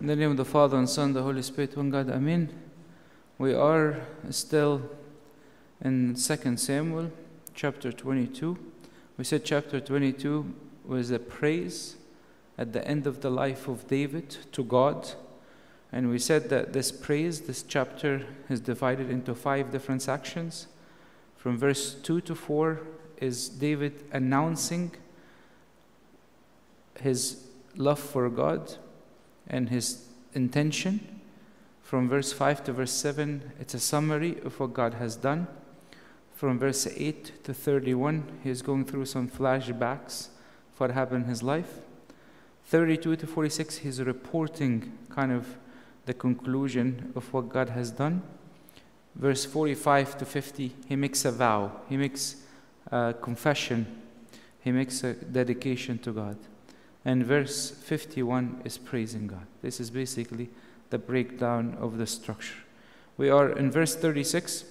[0.00, 2.48] In the name of the Father and Son, the Holy Spirit, one God, Amen.
[3.36, 4.80] We are still
[5.84, 7.12] in 2 Samuel
[7.52, 8.56] chapter 22.
[9.18, 10.54] We said chapter 22
[10.86, 11.96] was a praise
[12.56, 15.10] at the end of the life of David to God.
[15.92, 20.66] And we said that this praise, this chapter, is divided into five different sections.
[21.36, 22.80] From verse 2 to 4
[23.18, 24.92] is David announcing
[26.98, 27.44] his
[27.76, 28.78] love for God
[29.50, 31.20] and his intention.
[31.82, 35.48] From verse 5 to verse 7, it's a summary of what God has done.
[36.34, 40.28] From verse 8 to 31, he's going through some flashbacks
[40.72, 41.80] of what happened in his life.
[42.66, 45.58] 32 to 46, he's reporting kind of
[46.06, 48.22] the conclusion of what God has done.
[49.16, 52.36] Verse 45 to 50, he makes a vow, he makes
[52.92, 53.84] a confession,
[54.60, 56.36] he makes a dedication to God.
[57.04, 59.46] And verse 51 is praising God.
[59.62, 60.50] This is basically
[60.90, 62.56] the breakdown of the structure.
[63.16, 64.64] We are in verse 36,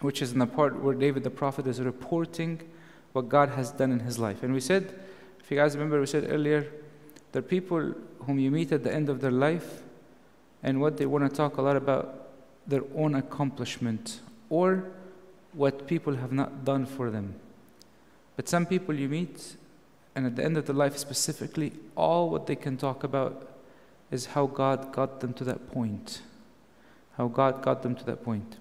[0.00, 2.60] which is in the part where David the prophet is reporting
[3.12, 4.42] what God has done in his life.
[4.42, 4.94] And we said,
[5.40, 6.70] if you guys remember, we said earlier,
[7.34, 7.94] are people
[8.26, 9.82] whom you meet at the end of their life,
[10.62, 12.28] and what they want to talk a lot about
[12.66, 14.84] their own accomplishment or
[15.52, 17.34] what people have not done for them.
[18.36, 19.56] But some people you meet,
[20.18, 23.48] and at the end of their life specifically, all what they can talk about
[24.10, 26.22] is how God got them to that point.
[27.16, 28.56] How God got them to that point.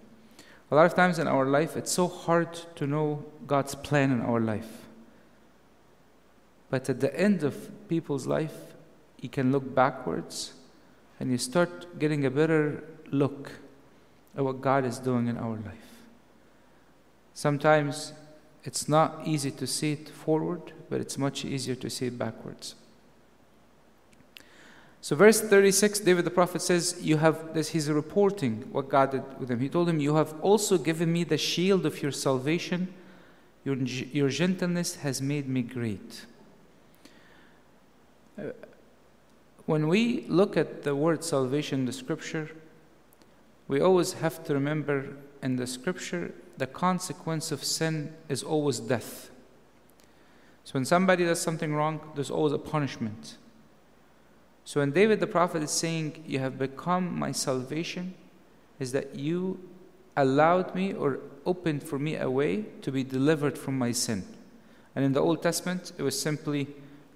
[0.69, 4.21] A lot of times in our life, it's so hard to know God's plan in
[4.21, 4.85] our life.
[6.69, 8.75] But at the end of people's life,
[9.19, 10.53] you can look backwards
[11.19, 13.51] and you start getting a better look
[14.37, 15.89] at what God is doing in our life.
[17.33, 18.13] Sometimes
[18.67, 22.75] it's not easy to see it forward, but it's much easier to see it backwards.
[24.99, 29.23] So, verse 36, David the prophet says, You have this, he's reporting what God did
[29.39, 29.61] with him.
[29.61, 32.93] He told him, You have also given me the shield of your salvation.
[33.63, 36.25] Your, your gentleness has made me great.
[38.37, 38.47] Uh,
[39.65, 42.49] when we look at the word salvation in the scripture,
[43.69, 49.29] we always have to remember in the scripture the consequence of sin is always death.
[50.63, 53.37] So when somebody does something wrong, there's always a punishment.
[54.65, 58.15] So when David the prophet is saying, You have become my salvation,
[58.79, 59.59] is that you
[60.17, 64.25] allowed me or opened for me a way to be delivered from my sin.
[64.93, 66.67] And in the Old Testament, it was simply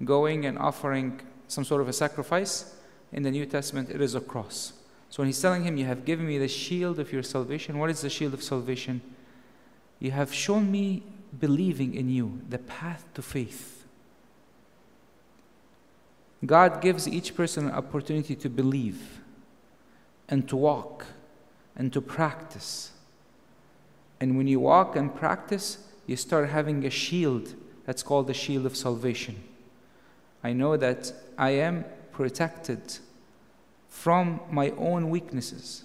[0.05, 2.75] going and offering some sort of a sacrifice.
[3.11, 4.71] In the New Testament, it is a cross.
[5.09, 7.89] So when he's telling him, You have given me the shield of your salvation, what
[7.89, 9.01] is the shield of salvation?
[10.01, 11.03] You have shown me
[11.39, 13.85] believing in you, the path to faith.
[16.43, 19.19] God gives each person an opportunity to believe
[20.27, 21.05] and to walk
[21.75, 22.91] and to practice.
[24.19, 27.53] And when you walk and practice, you start having a shield
[27.85, 29.35] that's called the shield of salvation.
[30.43, 32.97] I know that I am protected
[33.87, 35.83] from my own weaknesses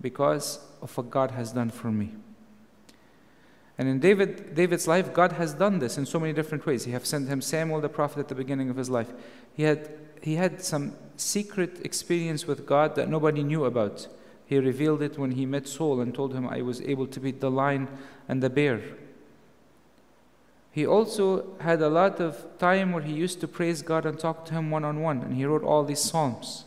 [0.00, 2.12] because of what God has done for me.
[3.78, 6.84] And in David, David's life, God has done this in so many different ways.
[6.84, 9.12] He has sent him Samuel the prophet at the beginning of his life.
[9.54, 9.90] He had,
[10.22, 14.08] he had some secret experience with God that nobody knew about.
[14.46, 17.40] He revealed it when he met Saul and told him, I was able to beat
[17.40, 17.88] the lion
[18.28, 18.80] and the bear.
[20.72, 24.44] He also had a lot of time where he used to praise God and talk
[24.46, 26.64] to him one on one, and he wrote all these Psalms.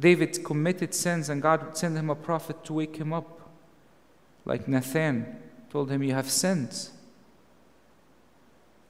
[0.00, 3.41] David committed sins, and God would send him a prophet to wake him up
[4.44, 5.36] like Nathan
[5.70, 6.88] told him, You have sinned.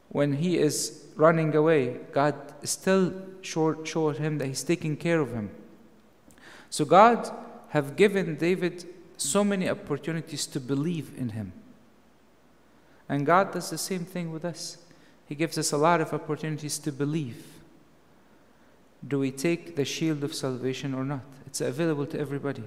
[0.09, 5.33] When he is running away, God still showed, showed him that He's taking care of
[5.33, 5.51] him.
[6.71, 7.31] So God
[7.71, 8.85] have given David
[9.17, 11.53] so many opportunities to believe in Him.
[13.09, 14.79] And God does the same thing with us.
[15.27, 17.45] He gives us a lot of opportunities to believe.
[19.07, 21.25] Do we take the shield of salvation or not?
[21.47, 22.65] It's available to everybody.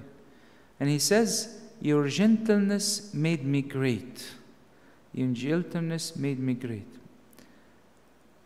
[0.79, 4.25] And He says, your gentleness made me great.
[5.13, 6.87] Your gentleness made me great.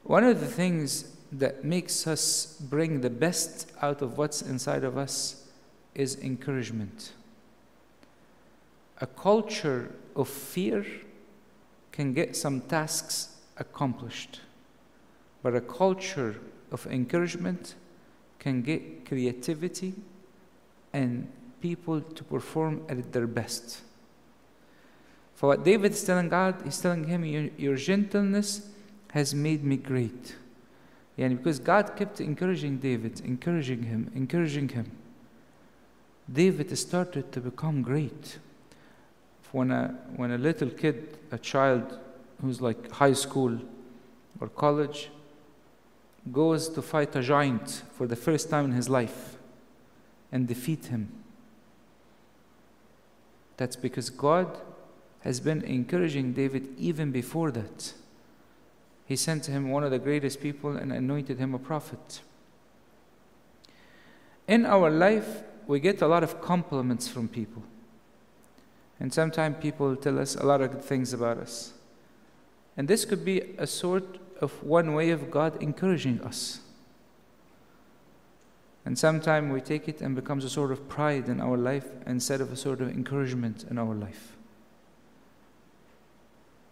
[0.03, 4.97] One of the things that makes us bring the best out of what's inside of
[4.97, 5.47] us
[5.93, 7.13] is encouragement.
[9.01, 10.85] A culture of fear
[11.91, 14.41] can get some tasks accomplished,
[15.43, 16.35] but a culture
[16.71, 17.75] of encouragement
[18.39, 19.93] can get creativity
[20.93, 23.81] and people to perform at their best.
[25.35, 28.69] For what David is telling God, he's telling him, Your, your gentleness
[29.11, 30.35] has made me great.
[31.17, 34.91] And because God kept encouraging David, encouraging him, encouraging him.
[36.31, 38.39] David started to become great.
[39.51, 41.99] When a, when a little kid, a child
[42.41, 43.59] who's like high school
[44.39, 45.09] or college,
[46.31, 49.37] goes to fight a giant for the first time in his life
[50.31, 51.11] and defeat him,
[53.59, 54.57] that's because God
[55.19, 57.93] has been encouraging David even before that.
[59.05, 62.21] He sent to him one of the greatest people and anointed him a prophet.
[64.47, 67.61] In our life, we get a lot of compliments from people.
[68.97, 71.73] And sometimes people tell us a lot of good things about us.
[72.77, 76.61] And this could be a sort of one way of God encouraging us.
[78.85, 82.41] And sometimes we take it and becomes a sort of pride in our life instead
[82.41, 84.35] of a sort of encouragement in our life.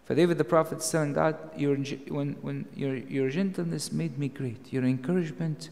[0.04, 4.28] For David the prophet is telling God, your, when, when your, your gentleness made me
[4.28, 5.68] great, your encouragement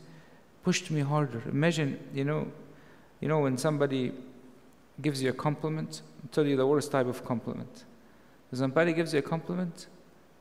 [0.63, 1.43] pushed me harder.
[1.49, 2.53] Imagine, you know,
[3.21, 4.13] you know when somebody
[5.01, 7.85] gives you a compliment, I'll tell you the worst type of compliment.
[8.53, 9.87] Somebody gives you a compliment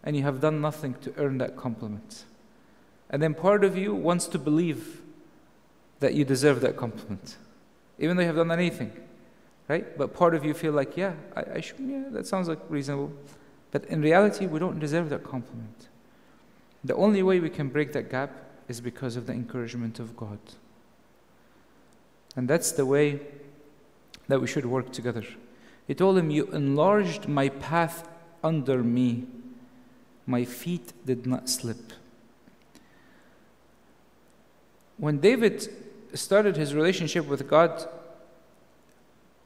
[0.04, 2.26] and you have done nothing to earn that compliment.
[3.10, 5.02] And then part of you wants to believe
[6.00, 7.38] that you deserve that compliment,
[8.00, 8.92] even though you have done anything,
[9.68, 9.98] right?
[9.98, 13.12] But part of you feel like, yeah, I, I should, yeah, that sounds like reasonable.
[13.72, 15.88] But in reality, we don't deserve that compliment.
[16.84, 18.32] The only way we can break that gap
[18.68, 20.40] is because of the encouragement of God.
[22.36, 23.22] And that's the way
[24.28, 25.24] that we should work together.
[25.88, 28.08] He told him, You enlarged my path
[28.44, 29.26] under me,
[30.28, 31.94] my feet did not slip.
[34.98, 35.68] When David
[36.14, 37.88] started his relationship with God,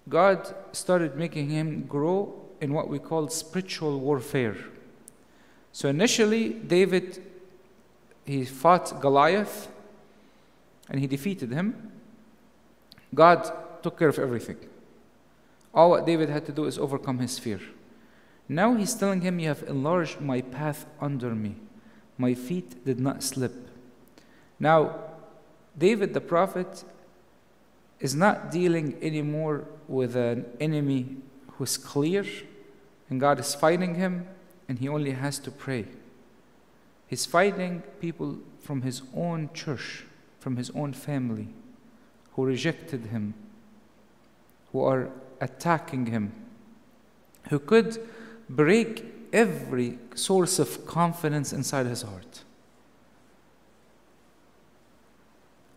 [0.07, 4.57] God started making him grow in what we call spiritual warfare.
[5.71, 7.23] So initially, David
[8.29, 9.69] he fought Goliath
[10.87, 11.91] and he defeated him.
[13.15, 13.51] God
[13.81, 14.57] took care of everything.
[15.73, 17.59] All what David had to do is overcome his fear.
[18.47, 21.55] Now he's telling him, You have enlarged my path under me.
[22.19, 23.53] My feet did not slip.
[24.59, 25.08] Now,
[25.79, 26.83] David the prophet
[27.99, 31.17] is not dealing anymore with an enemy
[31.53, 32.25] who's clear
[33.09, 34.27] and God is fighting him
[34.67, 35.85] and he only has to pray.
[37.07, 40.05] He's fighting people from his own church,
[40.39, 41.47] from his own family,
[42.33, 43.33] who rejected him,
[44.71, 45.09] who are
[45.41, 46.31] attacking him,
[47.49, 47.97] who could
[48.47, 52.43] break every source of confidence inside his heart.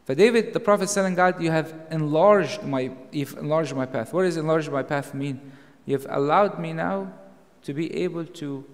[0.04, 4.12] For David, the prophet is telling God, You have enlarged my, you've enlarged my path.
[4.12, 5.52] What does enlarged my path mean?
[5.86, 7.12] You've allowed me now
[7.62, 8.64] to be able to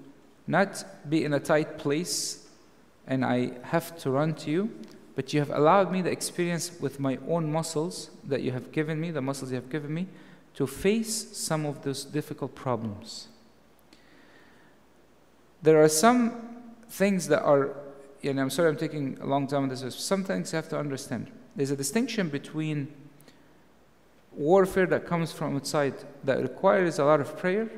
[0.47, 2.47] not be in a tight place
[3.07, 4.71] and I have to run to you,
[5.17, 9.01] but you have allowed me the experience with my own muscles that you have given
[9.01, 10.07] me, the muscles you have given me,
[10.55, 13.29] to face some of those difficult problems.
[15.63, 16.37] There are some
[16.89, 17.75] things that are
[18.23, 20.79] and I'm sorry I'm taking a long time on this, some things you have to
[20.79, 21.31] understand.
[21.57, 22.89] There's a distinction between
[24.33, 25.95] warfare that comes from outside
[26.25, 27.69] that requires a lot of prayer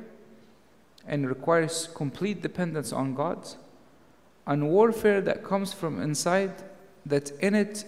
[1.07, 3.47] and requires complete dependence on God,
[4.45, 6.51] and warfare that comes from inside
[7.05, 7.85] that in it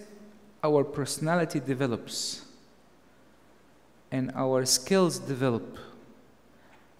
[0.64, 2.44] our personality develops
[4.10, 5.78] and our skills develop.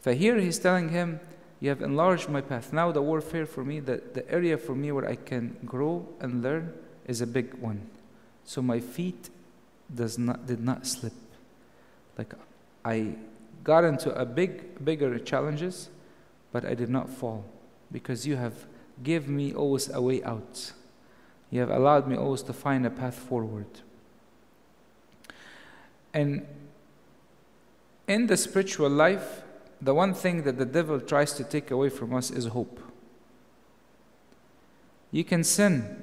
[0.00, 1.20] For here he's telling him,
[1.64, 2.74] you have enlarged my path.
[2.74, 6.42] Now, the warfare for me, the, the area for me where I can grow and
[6.42, 6.74] learn
[7.06, 7.88] is a big one.
[8.44, 9.30] So my feet
[9.94, 11.14] does not, did not slip.
[12.18, 12.34] Like
[12.84, 13.14] I
[13.62, 15.88] got into a big, bigger challenges,
[16.52, 17.46] but I did not fall
[17.90, 18.66] because you have
[19.02, 20.72] given me always a way out.
[21.50, 23.80] You have allowed me always to find a path forward.
[26.12, 26.46] And
[28.06, 29.43] in the spiritual life,
[29.84, 32.80] the one thing that the devil tries to take away from us is hope.
[35.12, 36.02] You can sin,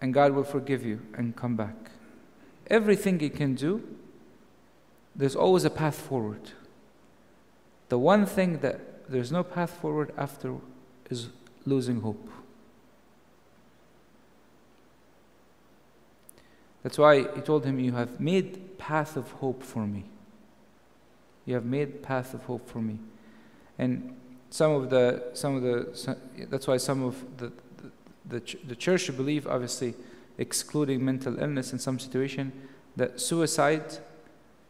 [0.00, 1.76] and God will forgive you and come back.
[2.66, 3.82] Everything you can do,
[5.14, 6.50] there's always a path forward.
[7.90, 10.56] The one thing that there's no path forward after
[11.08, 11.28] is
[11.64, 12.28] losing hope.
[16.82, 20.06] That's why he told him, You have made path of hope for me.
[21.48, 22.98] You have made path of hope for me.
[23.78, 24.14] And
[24.50, 26.18] some of the, some of the,
[26.50, 27.50] that's why some of the,
[28.28, 29.94] the, the, the church believe, obviously,
[30.36, 32.52] excluding mental illness in some situation,
[32.96, 33.96] that suicide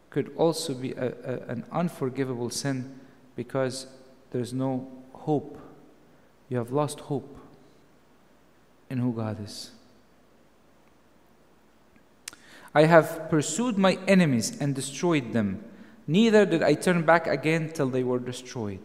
[0.09, 2.97] could also be a, a, an unforgivable sin
[3.35, 3.87] because
[4.31, 5.59] there's no hope.
[6.47, 7.37] You have lost hope
[8.89, 9.71] in who God is.
[12.73, 15.65] I have pursued my enemies and destroyed them.
[16.09, 18.81] Neither did I turn back again till they were destroyed.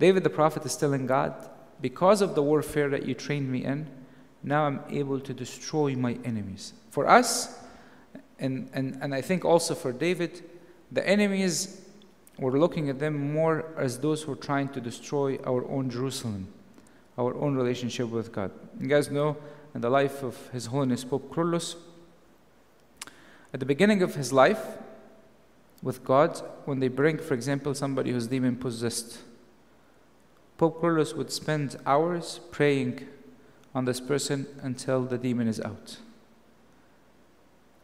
[0.00, 1.32] David the prophet is telling God,
[1.80, 3.86] Because of the warfare that you trained me in,
[4.42, 6.72] now I'm able to destroy my enemies.
[6.90, 7.56] For us,
[8.40, 10.42] and, and, and I think also for David,
[10.90, 11.82] the enemies,
[12.36, 16.48] we're looking at them more as those who are trying to destroy our own Jerusalem,
[17.16, 18.50] our own relationship with God.
[18.80, 19.36] You guys know
[19.72, 21.76] in the life of His Holiness Pope Kyrillos,
[23.54, 24.60] at the beginning of his life
[25.82, 29.18] with God, when they bring, for example, somebody who's demon possessed,
[30.56, 33.06] Pope Kyrillos would spend hours praying
[33.74, 35.98] on this person until the demon is out.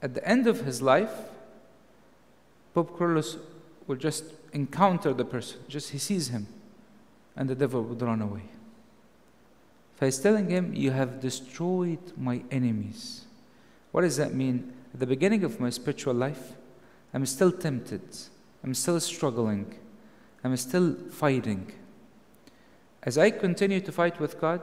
[0.03, 1.13] At the end of his life,
[2.75, 3.39] Pope Kyrillos
[3.87, 6.49] will just encounter the person, just he sees him,
[7.37, 8.43] and the devil would run away.
[9.99, 13.27] So he's telling him, You have destroyed my enemies.
[13.93, 14.73] What does that mean?
[14.93, 16.55] At the beginning of my spiritual life,
[17.15, 18.03] I'm still tempted.
[18.65, 19.75] I'm still struggling.
[20.43, 21.73] I'm still fighting.
[23.03, 24.61] As I continue to fight with God,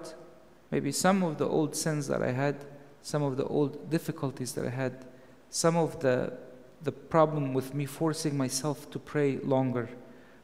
[0.69, 2.57] maybe some of the old sins that I had,
[3.01, 5.05] some of the old difficulties that I had,
[5.49, 6.33] some of the,
[6.83, 9.89] the problem with me forcing myself to pray longer,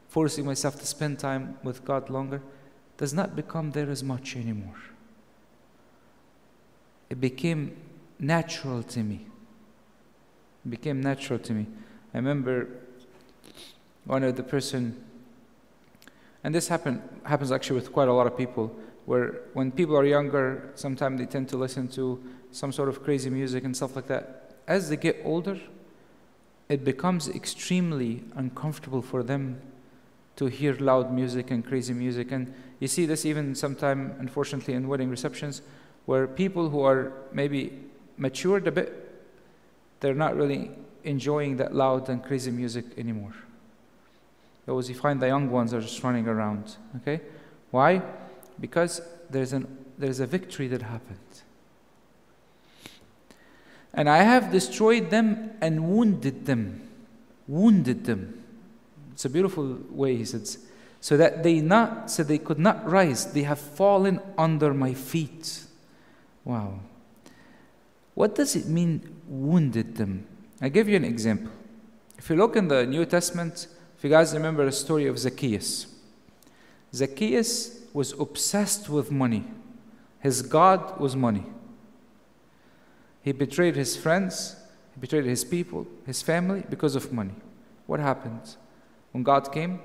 [0.08, 2.40] forcing myself to spend time with God longer,
[2.96, 4.80] does not become there as much anymore.
[7.10, 7.76] It became
[8.18, 9.26] natural to me
[10.64, 11.66] It became natural to me.
[12.14, 12.68] I remember
[14.04, 15.02] one of the person,
[16.42, 18.74] and this happen, happens actually with quite a lot of people,
[19.06, 23.30] where when people are younger, sometimes they tend to listen to some sort of crazy
[23.30, 24.56] music and stuff like that.
[24.66, 25.58] As they get older,
[26.68, 29.60] it becomes extremely uncomfortable for them
[30.36, 32.32] to hear loud music and crazy music.
[32.32, 35.62] And you see this even sometime, unfortunately, in wedding receptions,
[36.06, 37.72] where people who are maybe
[38.16, 39.08] matured a bit
[40.00, 40.70] they're not really
[41.08, 43.34] enjoying that loud and crazy music anymore.
[44.66, 46.76] Those you find the young ones are just running around.
[46.96, 47.22] Okay?
[47.70, 48.02] Why?
[48.60, 49.00] Because
[49.30, 51.18] there's, an, there's a victory that happened.
[53.94, 56.88] And I have destroyed them and wounded them.
[57.46, 58.44] Wounded them.
[59.12, 60.58] It's a beautiful way, he says.
[61.00, 63.32] So that they not so they could not rise.
[63.32, 65.62] They have fallen under my feet.
[66.44, 66.80] Wow.
[68.14, 70.26] What does it mean, wounded them?
[70.60, 71.52] I give you an example.
[72.18, 75.86] If you look in the New Testament, if you guys remember the story of Zacchaeus,
[76.92, 79.44] Zacchaeus was obsessed with money.
[80.20, 81.44] His God was money.
[83.22, 84.56] He betrayed his friends,
[84.94, 87.34] he betrayed his people, his family because of money.
[87.86, 88.56] What happened?
[89.12, 89.80] When God came,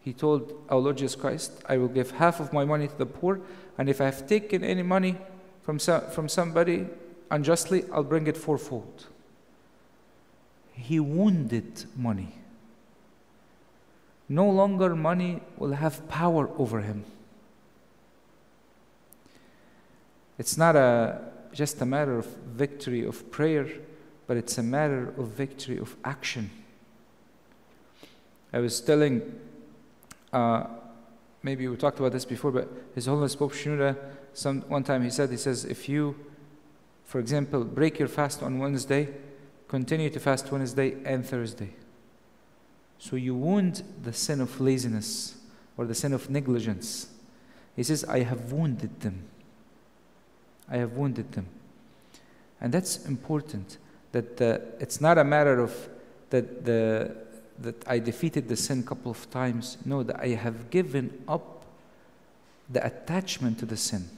[0.00, 3.06] he told our Lord Jesus Christ, I will give half of my money to the
[3.06, 3.40] poor,
[3.78, 5.16] and if I have taken any money
[5.62, 6.86] from, some, from somebody,
[7.30, 9.06] unjustly, I'll bring it fourfold.
[10.74, 12.34] He wounded money.
[14.28, 17.04] No longer money will have power over him.
[20.38, 21.20] It's not a,
[21.52, 23.68] just a matter of victory of prayer,
[24.26, 26.50] but it's a matter of victory of action.
[28.52, 29.38] I was telling,
[30.32, 30.64] uh,
[31.42, 33.96] maybe we talked about this before, but His Holiness Pope Shenouda,
[34.32, 36.16] some, one time he said, he says, if you
[37.04, 39.08] for example, break your fast on Wednesday,
[39.74, 41.70] continue to fast Wednesday and Thursday.
[43.00, 45.36] So you wound the sin of laziness
[45.76, 47.08] or the sin of negligence.
[47.74, 49.24] He says, I have wounded them.
[50.70, 51.46] I have wounded them.
[52.60, 53.78] And that's important
[54.12, 55.72] that uh, it's not a matter of
[56.30, 57.16] that, the,
[57.58, 59.76] that I defeated the sin a couple of times.
[59.84, 61.64] No, that I have given up
[62.70, 64.08] the attachment to the sin.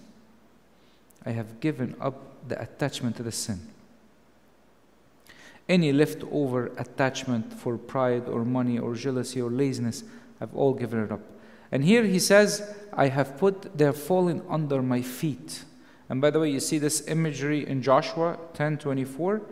[1.24, 3.58] I have given up the attachment to the sin.
[5.68, 10.04] Any leftover attachment for pride or money or jealousy or laziness,
[10.40, 11.20] I've all given it up.
[11.72, 15.64] And here he says, I have put their fallen under my feet.
[16.08, 19.42] And by the way, you see this imagery in Joshua 10 24.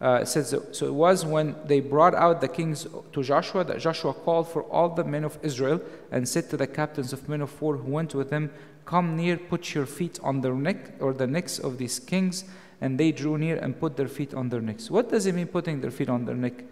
[0.00, 3.80] Uh, it says, So it was when they brought out the kings to Joshua that
[3.80, 5.80] Joshua called for all the men of Israel
[6.12, 8.52] and said to the captains of men of war who went with him,
[8.84, 12.44] Come near, put your feet on their neck or the necks of these kings.
[12.80, 14.90] And they drew near and put their feet on their necks.
[14.90, 16.64] What does it mean putting their feet on their neck?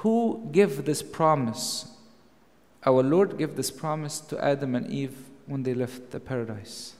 [0.00, 1.92] Who gave this promise?
[2.84, 5.16] Our Lord gave this promise to Adam and Eve
[5.46, 6.94] when they left the paradise.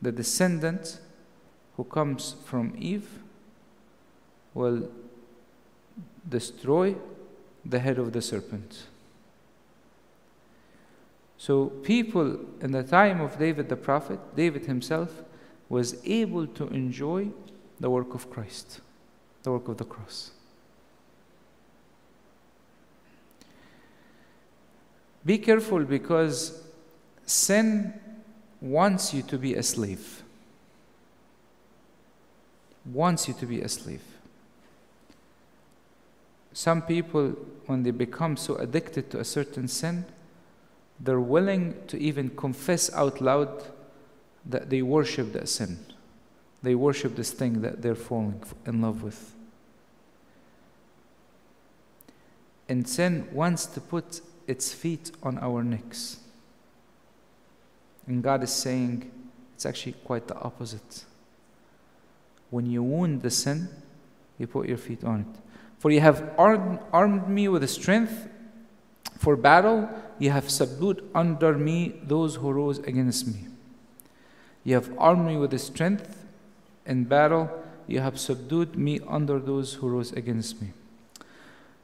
[0.00, 1.00] The descendant
[1.76, 3.08] who comes from Eve
[4.54, 4.90] will
[6.28, 6.96] destroy
[7.64, 8.84] the head of the serpent.
[11.38, 15.22] So, people in the time of David the prophet, David himself,
[15.68, 17.28] was able to enjoy
[17.78, 18.80] the work of Christ,
[19.44, 20.32] the work of the cross.
[25.24, 26.60] Be careful because
[27.24, 27.94] sin
[28.60, 30.22] wants you to be a slave.
[32.84, 34.02] Wants you to be a slave.
[36.52, 37.30] Some people,
[37.66, 40.04] when they become so addicted to a certain sin,
[41.00, 43.64] they're willing to even confess out loud
[44.44, 45.78] that they worship that sin.
[46.62, 49.34] They worship this thing that they're falling in love with.
[52.68, 56.18] And sin wants to put its feet on our necks.
[58.06, 59.10] And God is saying
[59.54, 61.04] it's actually quite the opposite.
[62.50, 63.68] When you wound the sin,
[64.38, 65.40] you put your feet on it.
[65.78, 68.28] For you have armed, armed me with the strength
[69.16, 69.88] for battle,
[70.18, 73.46] you have subdued under me those who rose against me.
[74.64, 76.26] You have armed me with strength
[76.86, 77.50] in battle,
[77.86, 80.72] you have subdued me under those who rose against me.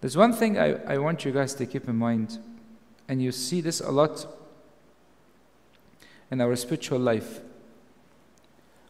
[0.01, 2.39] There's one thing I, I want you guys to keep in mind,
[3.09, 4.27] and you see this a lot
[6.31, 7.41] in our spiritual life.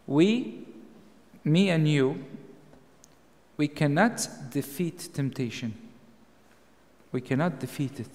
[0.07, 0.67] We,
[1.45, 2.25] me and you,
[3.57, 5.84] we cannot defeat temptation.
[7.15, 8.11] We cannot defeat it.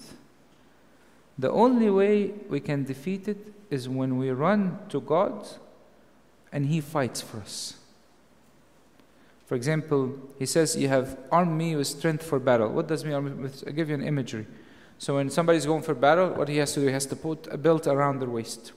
[1.38, 5.48] The only way we can defeat it is when we run to God
[6.52, 7.78] and He fights for us.
[9.46, 12.68] For example, He says, You have armed me with strength for battle.
[12.68, 13.14] What does mean?
[13.14, 14.46] I'll give you an imagery.
[14.98, 17.46] So when somebody's going for battle, what he has to do, he has to put
[17.46, 18.72] a belt around their waist.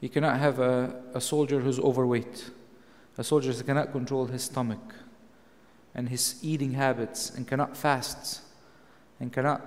[0.00, 2.50] You cannot have a, a soldier who's overweight.
[3.18, 4.80] A soldier cannot control his stomach
[5.94, 8.40] and his eating habits and cannot fast
[9.20, 9.60] and cannot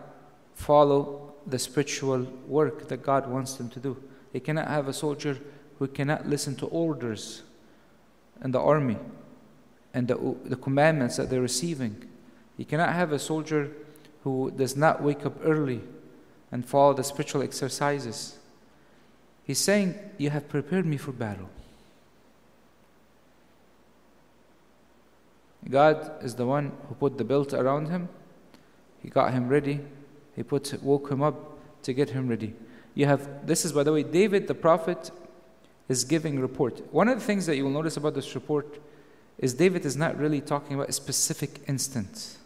[0.55, 4.01] follow the spiritual work that God wants them to do.
[4.33, 5.37] He cannot have a soldier
[5.79, 7.43] who cannot listen to orders
[8.43, 8.97] in the army
[9.93, 12.05] and the, the commandments that they're receiving.
[12.57, 13.71] He cannot have a soldier
[14.23, 15.81] who does not wake up early
[16.51, 18.37] and follow the spiritual exercises.
[19.43, 21.49] He's saying, You have prepared me for battle.
[25.69, 28.09] God is the one who put the belt around him.
[29.01, 29.81] He got him ready.
[30.35, 32.53] He put, woke him up to get him ready.
[32.93, 35.11] You have this is by the way, David the prophet
[35.87, 36.81] is giving report.
[36.93, 38.79] One of the things that you will notice about this report
[39.37, 42.37] is David is not really talking about a specific instance.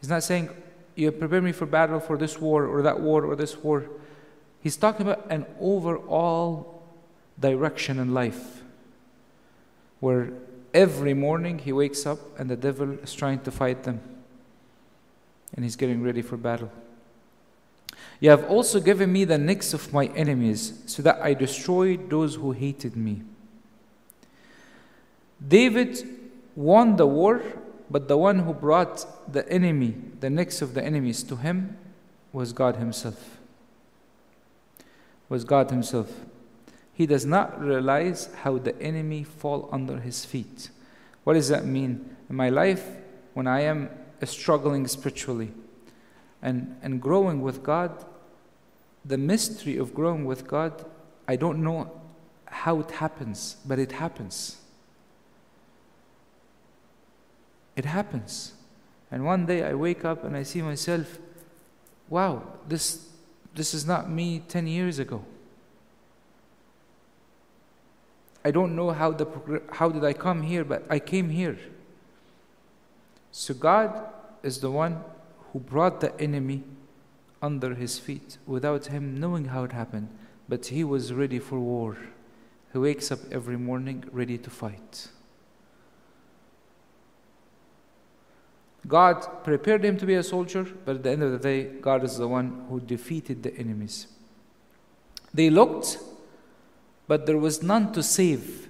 [0.00, 0.50] He's not saying,
[0.94, 3.88] You prepare me for battle for this war or that war or this war.
[4.62, 6.82] He's talking about an overall
[7.38, 8.62] direction in life
[10.00, 10.32] where
[10.76, 13.98] every morning he wakes up and the devil is trying to fight them
[15.54, 16.70] and he's getting ready for battle.
[18.20, 22.34] You have also given me the necks of my enemies, so that I destroyed those
[22.36, 23.22] who hated me.
[25.46, 26.06] David
[26.54, 27.42] won the war,
[27.90, 31.76] but the one who brought the enemy, the necks of the enemies to him,
[32.32, 33.38] was God Himself.
[35.28, 36.10] Was God Himself.
[36.96, 40.70] He does not realize how the enemy fall under his feet.
[41.24, 42.16] What does that mean?
[42.30, 42.88] In my life,
[43.34, 43.90] when I am
[44.24, 45.52] struggling spiritually
[46.40, 48.02] and, and growing with God,
[49.04, 50.86] the mystery of growing with God,
[51.28, 51.92] I don't know
[52.46, 54.56] how it happens, but it happens.
[57.76, 58.54] It happens.
[59.10, 61.18] And one day I wake up and I see myself,
[62.08, 63.10] wow, this,
[63.54, 65.22] this is not me 10 years ago.
[68.46, 69.26] I don't know how, the,
[69.72, 71.58] how did I come here, but I came here.
[73.32, 74.04] So God
[74.44, 75.02] is the one
[75.50, 76.62] who brought the enemy
[77.42, 80.10] under his feet without him knowing how it happened.
[80.48, 81.96] But he was ready for war.
[82.72, 85.08] He wakes up every morning ready to fight.
[88.86, 92.04] God prepared him to be a soldier, but at the end of the day, God
[92.04, 94.06] is the one who defeated the enemies.
[95.34, 95.98] They looked,
[97.06, 98.68] but there was none to save,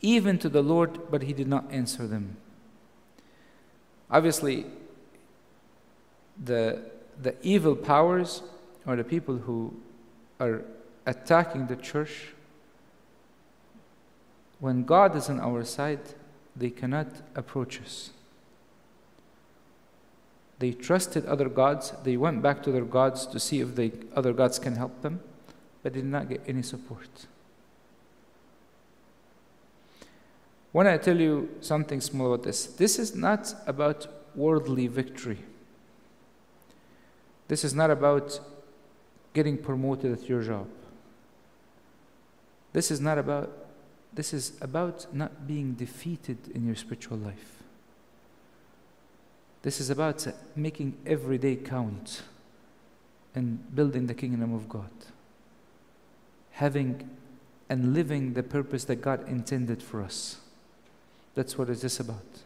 [0.00, 2.36] even to the Lord, but he did not answer them.
[4.10, 4.66] Obviously,
[6.42, 6.80] the,
[7.20, 8.42] the evil powers
[8.86, 9.74] or the people who
[10.40, 10.62] are
[11.06, 12.28] attacking the church,
[14.60, 16.00] when God is on our side,
[16.56, 18.10] they cannot approach us.
[20.58, 21.92] They trusted other gods.
[22.02, 25.20] They went back to their gods to see if the other gods can help them,
[25.82, 27.26] but did not get any support.
[30.72, 35.38] When I tell you something small about this, this is not about worldly victory.
[37.48, 38.38] This is not about
[39.32, 40.68] getting promoted at your job.
[42.72, 43.50] This is not about
[44.12, 47.62] this is about not being defeated in your spiritual life.
[49.62, 50.26] This is about
[50.56, 52.22] making every day count
[53.34, 54.90] and building the kingdom of God.
[56.52, 57.08] Having
[57.68, 60.38] and living the purpose that God intended for us.
[61.38, 62.42] That's what it is about.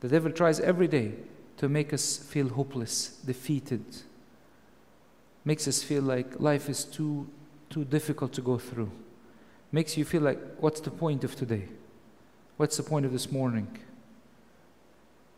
[0.00, 1.14] The devil tries every day
[1.56, 3.82] to make us feel hopeless, defeated,
[5.46, 7.26] makes us feel like life is too,
[7.70, 8.90] too difficult to go through,
[9.72, 11.68] makes you feel like, what's the point of today?
[12.58, 13.78] What's the point of this morning?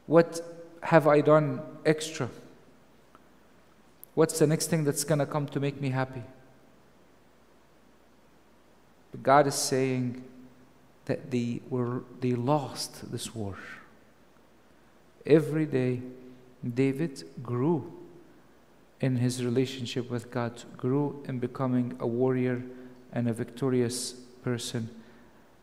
[0.09, 0.40] What
[0.83, 2.29] have I done extra?
[4.16, 6.25] What's the next thing that's going to come to make me happy?
[9.12, 10.25] But God is saying
[11.11, 13.57] that they, were, they lost this war.
[15.27, 16.03] Every day,
[16.62, 17.92] David grew
[19.01, 22.62] in his relationship with God, grew in becoming a warrior
[23.12, 24.12] and a victorious
[24.44, 24.88] person,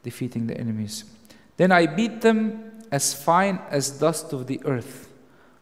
[0.04, 1.06] defeating the enemies.
[1.56, 5.08] Then I beat them as fine as dust of the earth.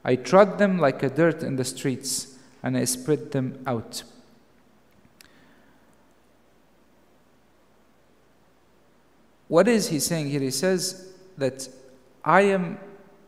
[0.04, 4.02] I trod them like a dirt in the streets, and I spread them out.
[9.48, 10.40] What is he saying here?
[10.40, 11.68] He says that
[12.24, 12.80] I am,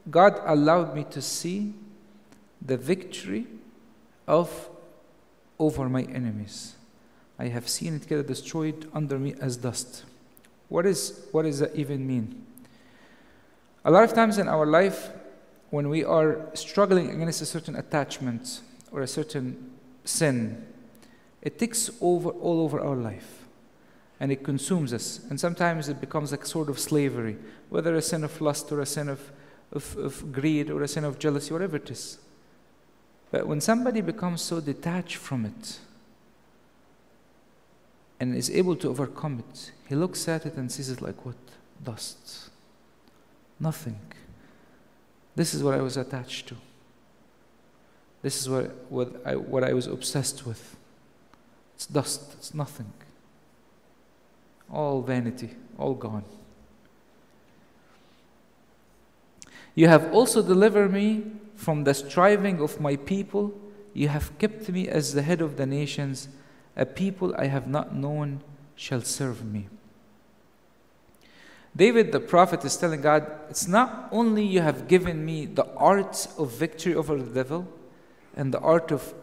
[0.10, 1.74] God allowed me to see
[2.62, 3.46] the victory
[4.28, 4.70] of
[5.60, 6.76] over my enemies.
[7.40, 10.06] I have seen it get destroyed under me as dust.
[10.70, 12.46] What, is, what does that even mean?
[13.86, 15.10] A lot of times in our life,
[15.70, 19.72] when we are struggling against a certain attachment or a certain
[20.04, 20.66] sin,
[21.42, 23.47] it takes over all over our life
[24.20, 25.20] and it consumes us.
[25.30, 27.38] And sometimes it becomes like sort of slavery,
[27.70, 29.32] whether a sin of lust or a sin of,
[29.72, 32.18] of, of greed or a sin of jealousy, whatever it is.
[33.32, 35.80] But when somebody becomes so detached from it
[38.20, 41.36] and is able to overcome it, he looks at it and sees it like what?
[41.84, 42.50] Dust.
[43.60, 44.00] Nothing.
[45.36, 46.56] This is what I was attached to.
[48.24, 50.76] This is what, what, I, what I was obsessed with.
[51.76, 52.92] It's dust, it's nothing.
[54.72, 56.24] All vanity, all gone.
[59.76, 61.24] You have also delivered me
[61.56, 63.54] from the striving of my people.
[63.94, 66.30] You have kept me as the head of the nations.
[66.76, 68.42] A people I have not known
[68.76, 69.68] shall serve me.
[71.76, 76.28] David the prophet is telling God, it's not only you have given me the art
[76.38, 77.68] of victory over the devil
[78.36, 79.14] and the art of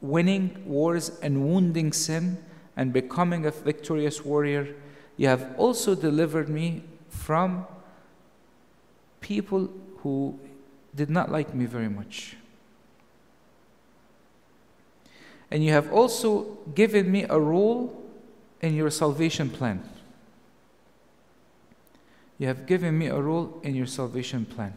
[0.00, 2.38] winning wars and wounding sin
[2.76, 4.74] and becoming a victorious warrior,
[5.18, 7.66] you have also delivered me from
[9.20, 10.38] people who
[10.94, 12.36] did not like me very much.
[15.50, 18.00] And you have also given me a role
[18.60, 19.82] in your salvation plan.
[22.38, 24.76] You have given me a role in your salvation plan.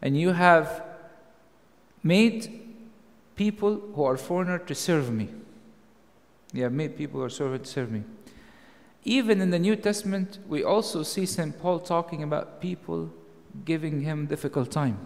[0.00, 0.82] And you have
[2.02, 2.62] made
[3.36, 5.28] people who are foreigner to serve me.
[6.54, 8.04] You have made people who are servant to serve me.
[9.04, 11.58] Even in the New Testament, we also see St.
[11.60, 13.12] Paul talking about people
[13.64, 14.98] giving him difficult time.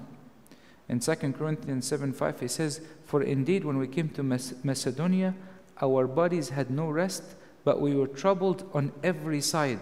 [0.89, 5.35] In 2 Corinthians 7 5, he says, For indeed, when we came to Macedonia,
[5.81, 7.23] our bodies had no rest,
[7.65, 9.81] but we were troubled on every side.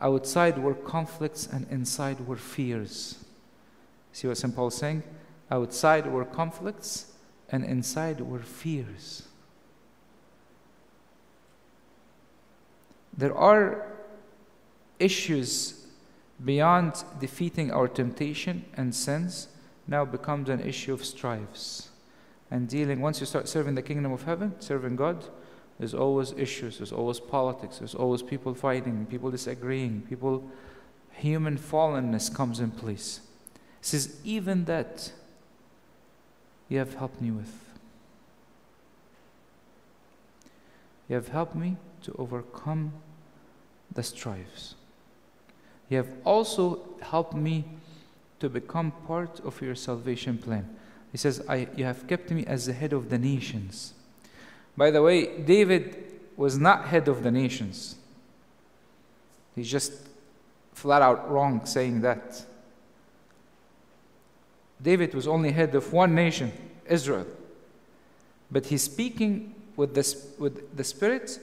[0.00, 3.24] Outside were conflicts, and inside were fears.
[4.12, 4.54] See what St.
[4.54, 5.02] Paul is saying?
[5.50, 7.12] Outside were conflicts,
[7.50, 9.26] and inside were fears.
[13.18, 13.84] There are
[15.00, 15.86] issues
[16.44, 19.48] beyond defeating our temptation and sins,
[19.88, 21.88] now becomes an issue of strifes
[22.50, 25.24] And dealing, once you start serving the kingdom of heaven, serving God,
[25.78, 30.48] there's always issues, there's always politics, there's always people fighting, people disagreeing, people,
[31.10, 33.20] human fallenness comes in place.
[33.54, 35.12] It says, even that
[36.68, 37.52] you have helped me with.
[41.08, 42.92] You have helped me to overcome
[43.98, 44.76] the strives.
[45.88, 46.62] You have also
[47.00, 47.64] helped me
[48.38, 50.64] to become part of your salvation plan.
[51.10, 53.94] He says, I, You have kept me as the head of the nations.
[54.76, 55.82] By the way, David
[56.36, 57.96] was not head of the nations.
[59.56, 59.92] He's just
[60.74, 62.46] flat out wrong saying that.
[64.80, 66.52] David was only head of one nation,
[66.86, 67.26] Israel.
[68.48, 70.06] But he's speaking with the,
[70.38, 71.40] with the Spirit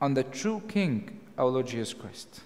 [0.00, 2.40] on the true King, our Lord Jesus Christ.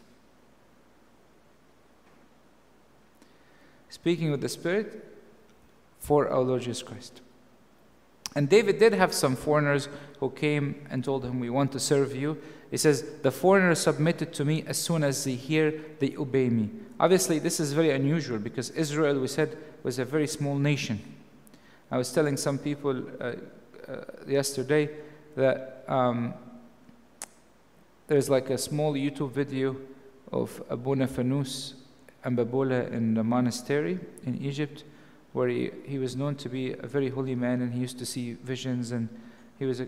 [3.88, 5.04] Speaking with the Spirit
[5.98, 7.20] for our Lord Jesus Christ.
[8.34, 9.88] And David did have some foreigners
[10.20, 12.36] who came and told him, We want to serve you.
[12.70, 16.70] He says, The foreigners submitted to me as soon as they hear, they obey me.
[17.00, 21.00] Obviously, this is very unusual because Israel, we said, was a very small nation.
[21.90, 23.32] I was telling some people uh,
[23.88, 24.90] uh, yesterday
[25.36, 26.34] that um,
[28.06, 29.76] there's like a small YouTube video
[30.32, 31.74] of Abuna Fanus
[32.24, 34.84] Anba Bola in the monastery in Egypt,
[35.32, 38.06] where he, he was known to be a very holy man and he used to
[38.06, 39.08] see visions and
[39.58, 39.86] he was a,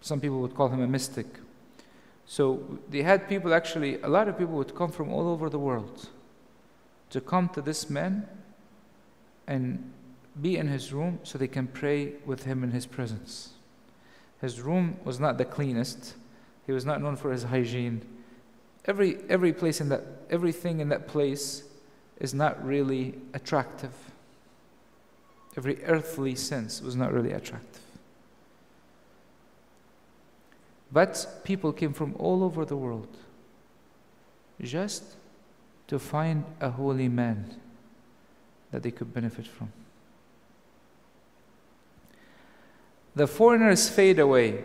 [0.00, 1.26] some people would call him a mystic.
[2.26, 5.58] So they had people actually, a lot of people would come from all over the
[5.58, 6.08] world
[7.10, 8.26] to come to this man
[9.46, 9.92] and
[10.40, 13.50] be in his room so they can pray with him in his presence.
[14.40, 16.14] His room was not the cleanest.
[16.66, 18.02] He was not known for his hygiene.
[18.84, 21.64] Every, every place in that, everything in that place
[22.20, 23.92] is not really attractive.
[25.56, 27.80] Every earthly sense was not really attractive.
[30.90, 33.08] But people came from all over the world
[34.60, 35.04] just
[35.88, 37.56] to find a holy man
[38.70, 39.72] that they could benefit from.
[43.14, 44.62] The foreigners fade away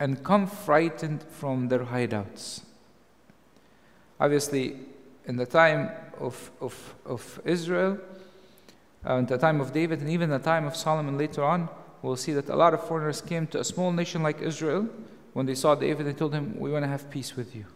[0.00, 2.62] and come frightened from their hideouts.
[4.20, 4.76] Obviously,
[5.26, 7.98] in the time of, of, of Israel,
[9.06, 11.68] uh, in the time of David, and even the time of Solomon later on,
[12.02, 14.88] we'll see that a lot of foreigners came to a small nation like Israel.
[15.32, 17.66] When they saw David, they told him, We want to have peace with you.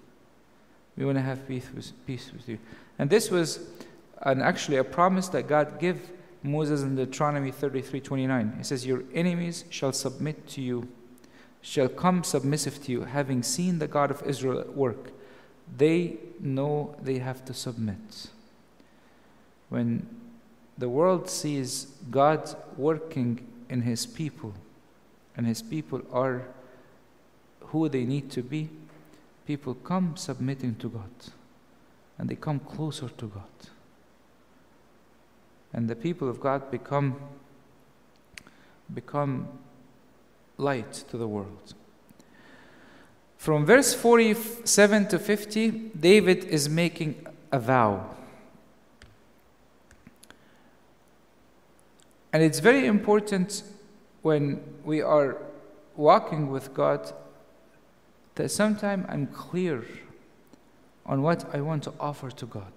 [0.96, 2.58] We want to have peace with, peace with you.
[2.98, 3.68] And this was
[4.22, 6.10] an, actually a promise that God gave
[6.42, 8.54] Moses in Deuteronomy 33 29.
[8.58, 10.88] He says, Your enemies shall submit to you,
[11.68, 15.10] shall come submissive to you, having seen the God of Israel at work.
[15.76, 18.28] They know they have to submit.
[19.68, 20.06] When
[20.78, 24.54] the world sees God working in his people,
[25.36, 26.48] and his people are
[27.60, 28.70] who they need to be,
[29.46, 31.10] people come submitting to God,
[32.16, 33.68] and they come closer to God
[35.72, 37.16] and the people of God become,
[38.92, 39.48] become
[40.58, 41.74] light to the world.
[43.38, 48.14] From verse 47 to 50, David is making a vow.
[52.32, 53.62] And it's very important
[54.22, 55.38] when we are
[55.96, 57.12] walking with God
[58.34, 59.84] that sometimes I'm clear
[61.06, 62.72] on what I want to offer to God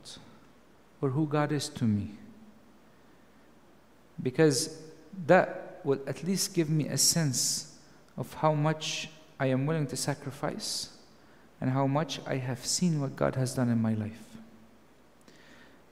[1.02, 2.12] or who God is to me
[4.22, 4.80] because
[5.28, 7.71] that will at least give me a sense
[8.22, 10.90] of how much I am willing to sacrifice
[11.60, 14.24] and how much I have seen what God has done in my life.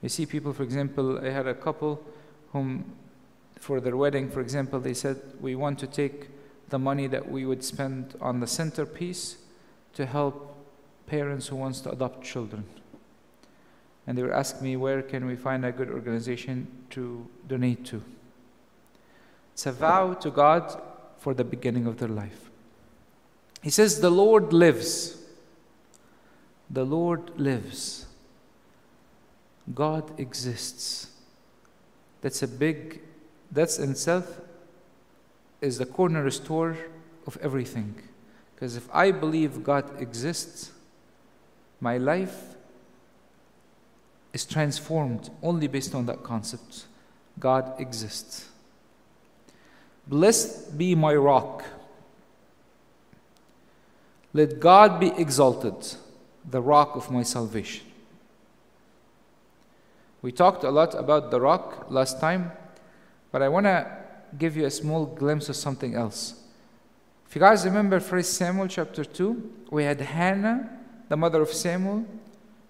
[0.00, 2.00] You see, people, for example, I had a couple
[2.52, 2.84] whom,
[3.58, 6.28] for their wedding, for example, they said, We want to take
[6.68, 9.38] the money that we would spend on the centerpiece
[9.94, 10.56] to help
[11.08, 12.64] parents who wants to adopt children.
[14.06, 18.00] And they were asking me, Where can we find a good organization to donate to?
[19.52, 20.80] It's a vow to God
[21.20, 22.50] for the beginning of their life.
[23.62, 25.18] He says, The Lord lives.
[26.68, 28.06] The Lord lives.
[29.74, 31.10] God exists.
[32.22, 33.00] That's a big,
[33.52, 34.40] that's in itself
[35.60, 36.76] is the corner store
[37.26, 37.94] of everything.
[38.54, 40.72] Because if I believe God exists,
[41.80, 42.54] my life
[44.32, 46.86] is transformed only based on that concept.
[47.38, 48.49] God exists.
[50.06, 51.64] Blessed be my rock.
[54.32, 55.96] Let God be exalted,
[56.48, 57.86] the rock of my salvation.
[60.22, 62.52] We talked a lot about the rock last time,
[63.32, 63.90] but I want to
[64.38, 66.34] give you a small glimpse of something else.
[67.28, 72.04] If you guys remember 1 Samuel chapter 2, we had Hannah, the mother of Samuel.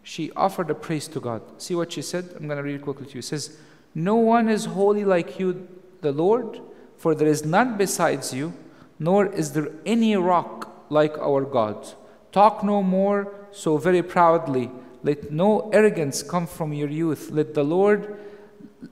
[0.02, 1.42] She offered a praise to God.
[1.60, 2.30] See what she said?
[2.36, 3.18] I'm going to read it quickly to you.
[3.18, 3.58] It says,
[3.94, 5.66] No one is holy like you,
[6.00, 6.60] the Lord
[7.00, 8.52] for there is none besides you,
[8.98, 11.88] nor is there any rock like our God.
[12.30, 14.70] Talk no more so very proudly.
[15.02, 17.30] Let no arrogance come from your youth.
[17.30, 18.18] Let the Lord,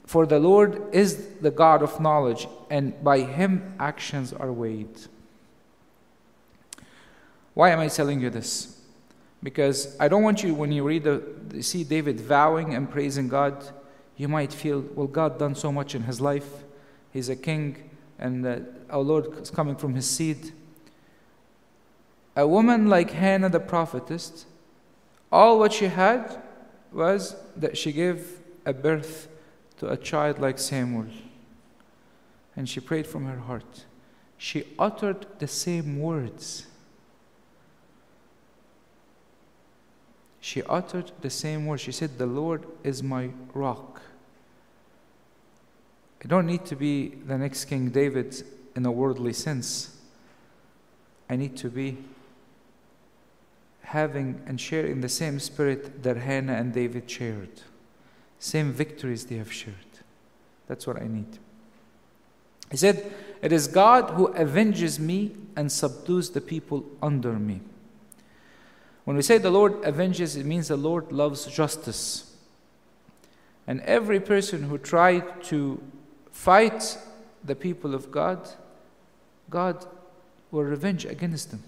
[0.07, 5.03] for the Lord is the God of knowledge, and by him actions are weighed.
[7.53, 8.81] Why am I telling you this?
[9.42, 13.68] Because I don't want you, when you read the, see David vowing and praising God,
[14.16, 16.49] you might feel, well, God done so much in his life.
[17.12, 17.88] He's a king
[18.18, 20.52] and that our Lord is coming from his seed.
[22.37, 24.46] A woman like Hannah the prophetess,
[25.31, 26.42] all what she had
[26.92, 29.28] was that she gave a birth
[29.78, 31.07] to a child like Samuel.
[32.57, 33.85] And she prayed from her heart.
[34.37, 36.66] she uttered the same words.
[40.40, 41.83] She uttered the same words.
[41.83, 43.97] She said, The Lord is my rock.
[46.24, 48.42] I don't need to be the next King David
[48.74, 49.96] in a worldly sense.
[51.31, 51.98] I need to be
[53.83, 57.62] having and sharing the same spirit that Hannah and David shared.
[58.38, 59.74] Same victories they have shared.
[60.66, 61.38] That's what I need.
[62.70, 67.61] He said, It is God who avenges me and subdues the people under me.
[69.04, 72.37] When we say the Lord avenges, it means the Lord loves justice.
[73.66, 75.81] And every person who tried to
[76.38, 76.96] fight
[77.42, 78.48] the people of God,
[79.51, 79.85] God
[80.53, 81.64] will revenge against them.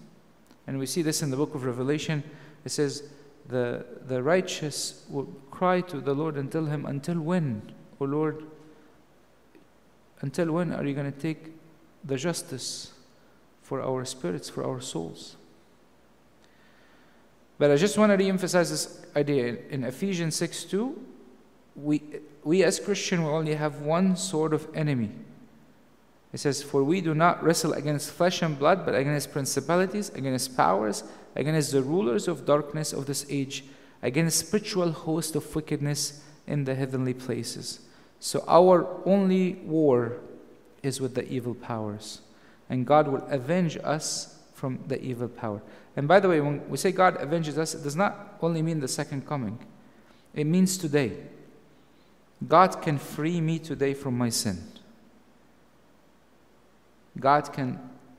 [0.66, 2.22] And we see this in the book of Revelation.
[2.64, 3.02] It says,
[3.48, 8.44] The, the righteous will cry to the Lord and tell him, Until when, O Lord?
[10.20, 11.52] Until when are you going to take
[12.04, 12.92] the justice
[13.62, 15.36] for our spirits, for our souls?
[17.58, 19.56] But I just want to re emphasize this idea.
[19.68, 21.06] In Ephesians 6 2,
[21.74, 22.02] we,
[22.44, 25.10] we as Christians will only have one sort of enemy.
[26.32, 30.56] It says, For we do not wrestle against flesh and blood, but against principalities, against
[30.56, 31.02] powers,
[31.34, 33.64] against the rulers of darkness of this age,
[34.02, 37.80] against spiritual host of wickedness in the heavenly places.
[38.20, 40.18] So our only war
[40.82, 42.20] is with the evil powers.
[42.68, 45.60] And God will avenge us from the evil power.
[45.96, 48.80] And by the way, when we say God avenges us, it does not only mean
[48.80, 49.58] the second coming,
[50.34, 51.16] it means today.
[52.46, 54.58] God can free me today from my sin.
[57.18, 57.78] God can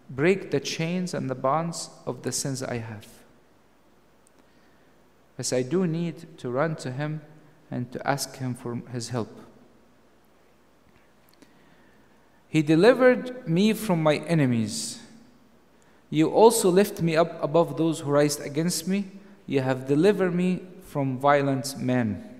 [0.10, 3.08] break the chains and the bonds of the sins I have.
[5.38, 7.22] Yes, I do need to run to Him
[7.72, 9.40] and to ask Him for His help.
[12.48, 15.00] He delivered me from my enemies.
[16.10, 19.06] You also lift me up above those who rise against me.
[19.48, 22.31] You have delivered me from violent men.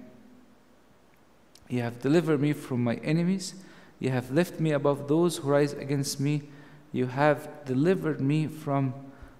[1.72, 3.56] You have delivered me from my enemies.
[3.98, 6.44] You have lifted me above those who rise against me.
[6.92, 8.94] You have delivered me from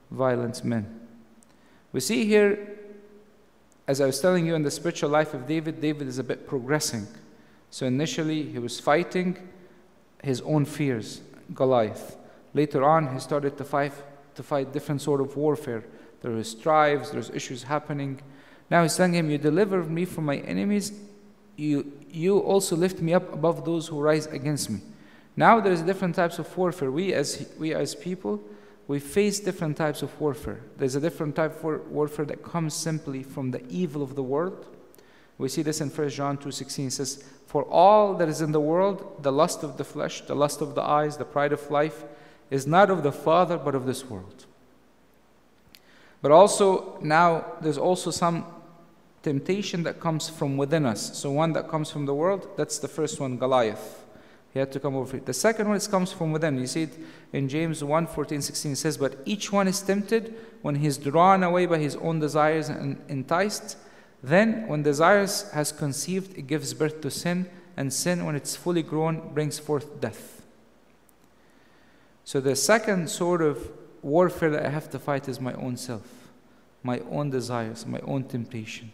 [0.10, 1.02] violent men.
[1.92, 2.78] We see here,
[3.86, 6.48] as I was telling you in the spiritual life of David, David is a bit
[6.48, 7.06] progressing.
[7.70, 9.38] So initially, he was fighting
[10.24, 11.20] his own fears,
[11.54, 12.16] Goliath.
[12.54, 13.92] Later on, he started to fight,
[14.36, 15.84] to fight different sort of warfare.
[16.22, 18.22] There was strives, there's issues happening.
[18.70, 20.94] Now he's telling him, You deliver me from my enemies,
[21.62, 24.82] you, you also lift me up above those who rise against me.
[25.36, 26.90] Now there's different types of warfare.
[26.90, 28.42] We as, we as people,
[28.88, 30.60] we face different types of warfare.
[30.78, 34.66] There's a different type of warfare that comes simply from the evil of the world.
[35.38, 36.88] We see this in 1 John 2.16.
[36.88, 40.36] It says, for all that is in the world, the lust of the flesh, the
[40.36, 42.04] lust of the eyes, the pride of life,
[42.50, 44.46] is not of the Father, but of this world.
[46.24, 48.46] But also, now, there's also some
[49.24, 51.18] temptation that comes from within us.
[51.18, 54.02] So, one that comes from the world, that's the first one, Goliath.
[54.54, 55.18] He had to come over.
[55.18, 56.58] The second one is comes from within.
[56.58, 56.98] You see it
[57.32, 58.72] in James 1 14, 16.
[58.74, 62.20] It says, But each one is tempted when he is drawn away by his own
[62.20, 63.78] desires and enticed.
[64.22, 68.84] Then, when desires has conceived, it gives birth to sin, and sin, when it's fully
[68.84, 70.42] grown, brings forth death.
[72.26, 76.04] So, the second sort of warfare that I have to fight is my own self,
[76.84, 78.92] my own desires, my own temptation.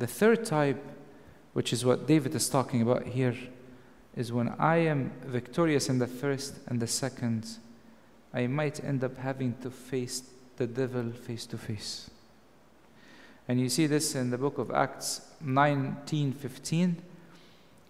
[0.00, 0.82] The third type,
[1.52, 3.36] which is what David is talking about here,
[4.16, 7.58] is when I am victorious in the first and the second,
[8.32, 10.22] I might end up having to face
[10.56, 12.08] the devil face to face.
[13.46, 16.96] And you see this in the book of Acts 19:15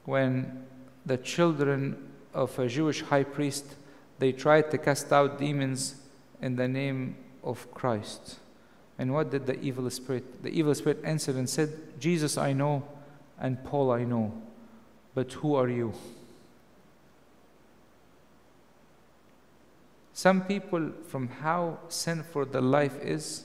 [0.04, 0.66] when
[1.06, 3.76] the children of a Jewish high priest
[4.18, 5.94] they tried to cast out demons
[6.42, 8.39] in the name of Christ.
[9.00, 10.42] And what did the evil spirit?
[10.42, 12.86] The evil spirit answered and said, Jesus I know
[13.40, 14.30] and Paul I know,
[15.14, 15.94] but who are you?
[20.12, 23.44] Some people, from how sinful the life is,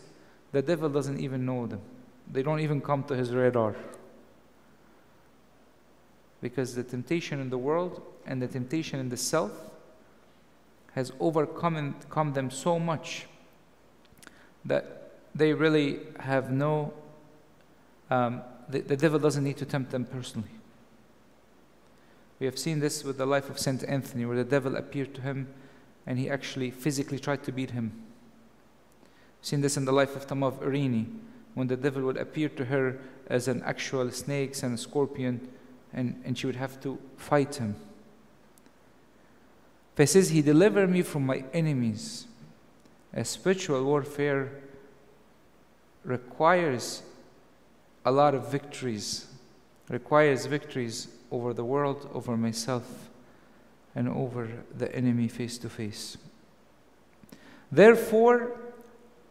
[0.51, 1.80] the devil doesn't even know them.
[2.30, 3.77] They don't even come to his radar.
[6.41, 9.53] Because the temptation in the world and the temptation in the self
[10.95, 13.27] has overcome come them so much
[14.65, 15.05] that
[15.36, 16.93] they really have no,
[18.09, 20.49] um, the, the devil doesn't need to tempt them personally.
[22.39, 25.21] We have seen this with the life of Saint Anthony, where the devil appeared to
[25.21, 25.47] him
[26.07, 27.91] and he actually physically tried to beat him.
[29.39, 31.07] We've seen this in the life of Tamav Irini,
[31.53, 35.47] when the devil would appear to her as an actual snake and a scorpion,
[35.93, 37.75] and, and she would have to fight him.
[39.97, 42.27] He says, He delivered me from my enemies.
[43.13, 44.51] A spiritual warfare
[46.06, 47.01] requires
[48.06, 49.28] a lot of victories,
[49.89, 53.10] requires victories over the world, over myself,
[53.95, 56.18] and over the enemy face to face.
[57.72, 58.51] Therefore,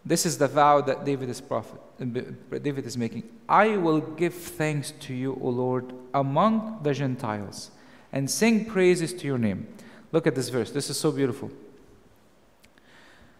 [0.04, 3.22] this is the vow that David is prophet, uh, David is making.
[3.48, 7.70] I will give thanks to you, O Lord, among the Gentiles,
[8.12, 9.68] and sing praises to your name.
[10.12, 10.70] Look at this verse.
[10.70, 11.50] This is so beautiful.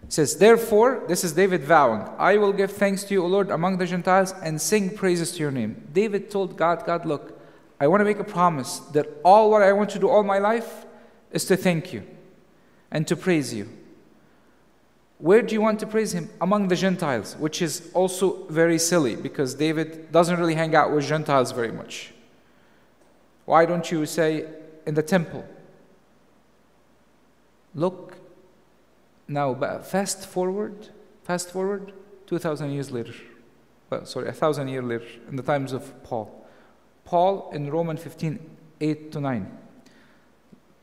[0.05, 3.51] It says, Therefore, this is David vowing, I will give thanks to you, O Lord,
[3.51, 5.89] among the Gentiles, and sing praises to your name.
[5.93, 7.41] David told God, God, look,
[7.81, 10.39] I want to make a promise that all what I want to do all my
[10.39, 10.85] life
[11.33, 12.05] is to thank you
[12.91, 13.69] and to praise you.
[15.19, 16.29] Where do you want to praise him?
[16.41, 21.07] Among the Gentiles, which is also very silly because David doesn't really hang out with
[21.07, 22.13] Gentiles very much.
[23.47, 24.47] Why don't you say
[24.87, 25.45] in the temple?
[27.75, 28.14] Look
[29.27, 30.89] now, fast forward,
[31.25, 31.93] fast forward
[32.27, 33.15] 2,000 years later.
[33.91, 36.47] Well, sorry, a thousand years later, in the times of Paul.
[37.05, 38.39] Paul in Romans 15,
[38.81, 39.59] 8 to 9.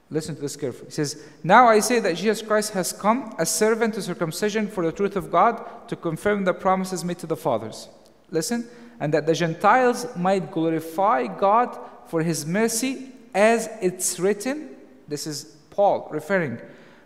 [0.09, 0.85] Listen to this carefully.
[0.87, 4.85] He says, Now I say that Jesus Christ has come, a servant to circumcision for
[4.85, 7.87] the truth of God, to confirm the promises made to the fathers.
[8.29, 8.67] Listen,
[8.99, 11.77] and that the Gentiles might glorify God
[12.07, 14.75] for his mercy, as it's written.
[15.07, 16.59] This is Paul referring.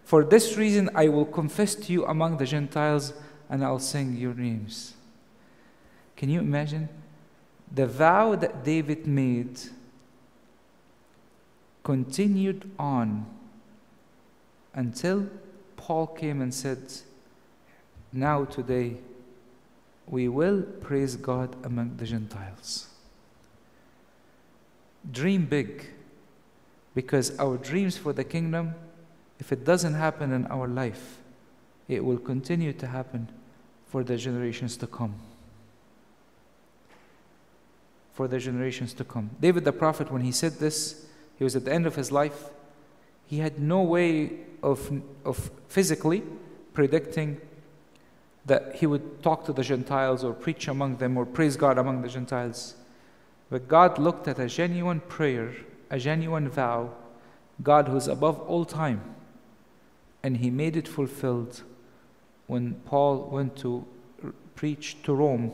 [0.06, 3.12] For this reason I will confess to you among the Gentiles,
[3.50, 4.94] and I'll sing your names.
[6.16, 6.90] Can you imagine?
[7.74, 9.60] The vow that David made
[11.84, 13.26] continued on
[14.76, 15.28] until
[15.76, 16.84] Paul came and said,
[18.14, 18.98] Now, today,
[20.06, 22.90] we will praise God among the Gentiles.
[25.12, 25.88] Dream big,
[26.94, 28.76] because our dreams for the kingdom,
[29.40, 31.20] if it doesn't happen in our life,
[31.88, 33.30] it will continue to happen
[33.88, 35.16] for the generations to come.
[38.14, 39.30] For the generations to come.
[39.40, 41.06] David the prophet, when he said this,
[41.38, 42.50] he was at the end of his life.
[43.26, 44.32] He had no way
[44.64, 46.24] of, of physically
[46.74, 47.42] predicting
[48.46, 52.02] that he would talk to the Gentiles or preach among them or praise God among
[52.02, 52.76] the Gentiles.
[53.50, 55.56] But God looked at a genuine prayer,
[55.90, 56.92] a genuine vow,
[57.64, 59.15] God who is above all time,
[60.26, 61.62] and he made it fulfilled
[62.48, 63.86] when Paul went to
[64.56, 65.52] preach to Rome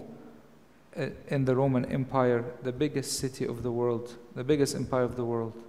[0.96, 5.18] uh, in the Roman Empire, the biggest city of the world, the biggest empire of
[5.18, 5.62] the world.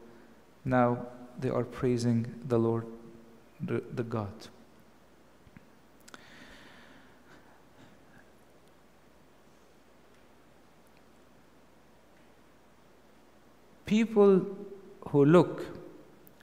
[0.65, 1.05] Now
[1.37, 2.87] they are praising the Lord,
[3.61, 4.33] the, the God.
[13.85, 14.47] People
[15.09, 15.65] who look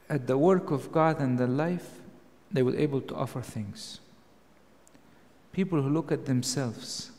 [0.10, 1.99] at the work of God and the life,
[2.52, 4.00] they were able to offer things.
[5.52, 7.12] People who look at themselves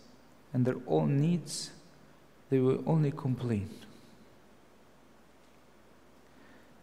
[0.52, 1.70] and their own needs,
[2.48, 3.68] they will only complain.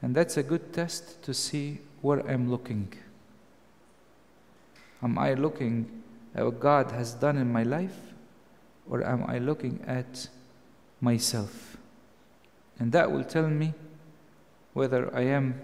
[0.01, 2.93] And that's a good test to see where I'm looking.
[5.01, 6.03] Am I looking
[6.35, 7.97] at what God has done in my life,
[8.89, 10.29] or am I looking at
[11.01, 11.77] myself?
[12.79, 13.73] And that will tell me
[14.73, 15.59] whether I am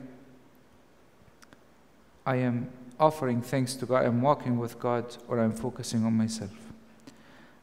[2.25, 2.69] I am
[2.99, 6.51] offering thanks to God, I'm walking with God, or I'm focusing on myself.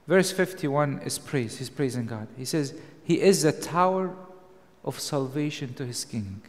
[0.07, 1.59] Verse 51 is praise.
[1.59, 2.27] He's praising God.
[2.37, 4.15] He says, He is a tower
[4.85, 6.43] of salvation to His king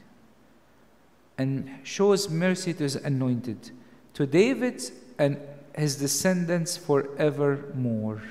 [1.41, 3.71] and shows mercy to his anointed,
[4.13, 4.79] to David
[5.17, 5.39] and
[5.75, 8.21] his descendants forevermore.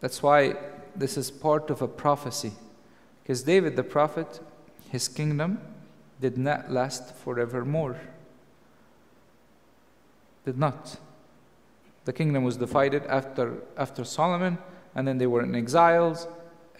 [0.00, 0.54] That's why
[0.94, 2.52] this is part of a prophecy.
[3.22, 4.38] Because David the prophet,
[4.90, 5.60] his kingdom
[6.20, 8.00] did not last forevermore.
[10.44, 10.98] Did not.
[12.04, 14.58] The kingdom was divided after, after Solomon,
[14.94, 16.28] and then they were in exiles.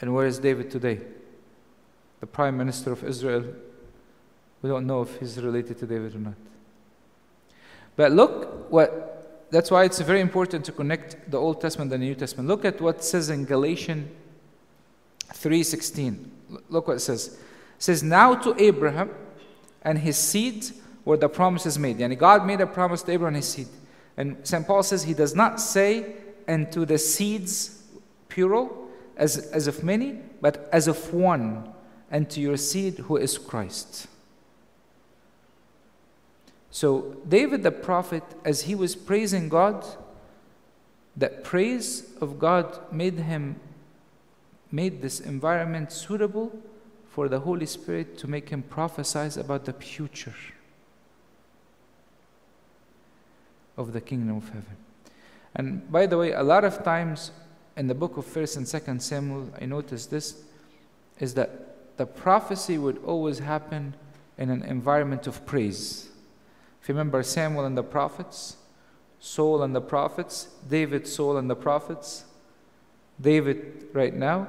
[0.01, 1.01] And where is David today?
[2.21, 3.45] the prime minister of Israel.
[4.63, 6.35] We don't know if he's related to David or not.
[7.95, 12.07] But look what that's why it's very important to connect the Old Testament and the
[12.07, 12.49] New Testament.
[12.49, 14.09] Look at what says in Galatians
[15.33, 16.31] 3:16.
[16.69, 17.29] Look what it says.
[17.29, 19.11] It says, Now to Abraham
[19.87, 20.67] and his seed
[21.05, 22.01] were the promises made.
[22.01, 23.69] And God made a promise to Abraham and his seed.
[24.17, 24.67] And St.
[24.67, 26.17] Paul says he does not say,
[26.49, 27.85] and to the seeds,
[28.29, 31.73] plural, as, as of many, but as of one
[32.11, 34.09] and to your seed who is Christ.
[36.71, 39.87] So, David the prophet, as he was praising God,
[41.17, 43.59] that praise of God made him,
[44.71, 46.53] made this environment suitable
[47.17, 50.35] for the Holy Spirit to make him prophesy about the future
[53.79, 54.77] of the kingdom of heaven.
[55.55, 57.31] And by the way, a lot of times
[57.75, 60.43] in the book of First and Second Samuel, I noticed this
[61.19, 63.95] is that the prophecy would always happen
[64.37, 66.11] in an environment of praise.
[66.83, 68.59] If you remember Samuel and the prophets,
[69.21, 72.27] Saul and the prophets, David, Saul and the prophets,
[73.19, 74.49] David right now,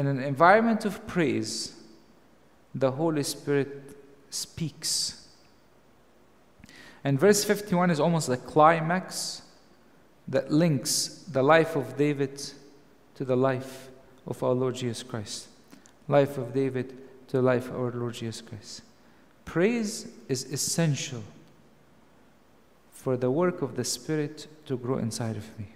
[0.00, 1.74] in an environment of praise,
[2.74, 3.94] the Holy Spirit
[4.30, 5.28] speaks.
[7.04, 9.42] And verse 51 is almost the climax
[10.26, 12.42] that links the life of David
[13.16, 13.90] to the life
[14.26, 15.48] of our Lord Jesus Christ.
[16.08, 16.96] Life of David
[17.28, 18.80] to the life of our Lord Jesus Christ.
[19.44, 21.22] Praise is essential
[22.90, 25.66] for the work of the Spirit to grow inside of me.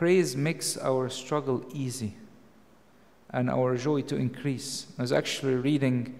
[0.00, 2.14] Praise makes our struggle easy
[3.28, 4.86] and our joy to increase.
[4.98, 6.18] I was actually reading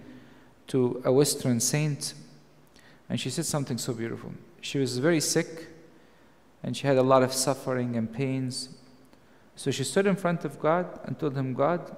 [0.66, 2.12] to a Western saint,
[3.08, 4.34] and she said something so beautiful.
[4.60, 5.68] She was very sick,
[6.62, 8.68] and she had a lot of suffering and pains.
[9.56, 11.96] So she stood in front of God and told him, God,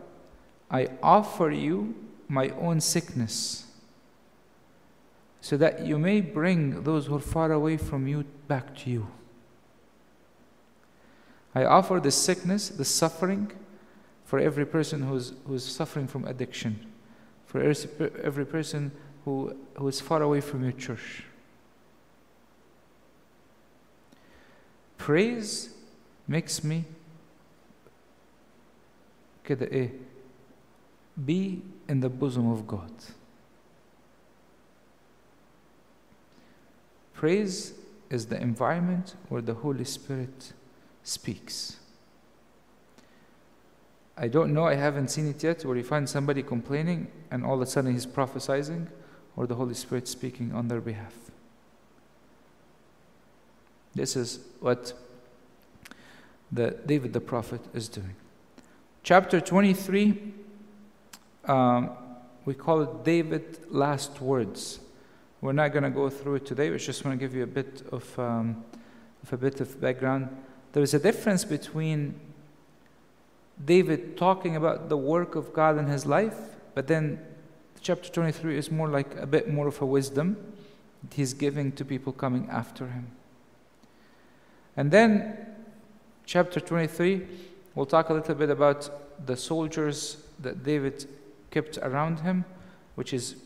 [0.71, 1.97] I offer you
[2.29, 3.67] my own sickness
[5.41, 9.09] so that you may bring those who are far away from you back to you.
[11.56, 13.52] I offer the sickness, the suffering
[14.26, 16.86] for every person who's, who's suffering from addiction,
[17.46, 18.92] for every person
[19.26, 21.24] who, who is far away from your church.
[24.98, 25.70] Praise
[26.28, 26.84] makes me
[29.46, 29.90] كده ايه
[31.26, 32.92] be in the bosom of God.
[37.14, 37.74] Praise
[38.10, 40.54] is the environment where the Holy Spirit
[41.03, 41.77] speaks.
[44.17, 47.55] I don't know, I haven't seen it yet, where you find somebody complaining and all
[47.55, 48.89] of a sudden he's prophesying
[49.37, 51.15] or the Holy Spirit speaking on their behalf.
[53.95, 54.93] This is what
[56.51, 58.15] the David the prophet is doing.
[59.03, 60.33] Chapter 23,
[61.47, 61.91] um,
[62.45, 64.81] we call it David Last Words.
[65.41, 66.71] We're not going to go through it today.
[66.71, 68.65] We just want to give you a bit of, um,
[69.23, 70.29] of a bit of background.
[70.73, 72.19] There is a difference between
[73.63, 76.37] David talking about the work of God in his life,
[76.75, 77.21] but then
[77.81, 80.37] chapter 23 is more like a bit more of a wisdom
[81.03, 83.09] that he's giving to people coming after him.
[84.77, 85.37] And then,
[86.25, 87.27] chapter 23,
[87.75, 91.07] we'll talk a little bit about the soldiers that David
[91.51, 92.47] kept around him,
[92.95, 93.37] which is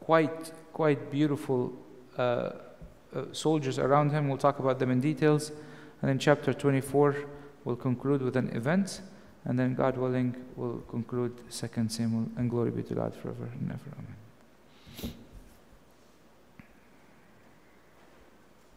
[0.00, 1.72] quite, quite beautiful
[2.18, 2.52] uh, uh,
[3.32, 4.28] soldiers around him.
[4.28, 5.50] We'll talk about them in details.
[6.00, 7.16] And then, chapter 24,
[7.64, 9.00] we'll conclude with an event.
[9.44, 12.28] And then, God willing, we'll conclude 2 Samuel.
[12.36, 13.90] And glory be to God forever and ever.
[13.98, 14.17] Amen.